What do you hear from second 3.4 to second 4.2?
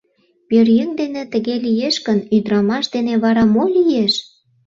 мо лиеш?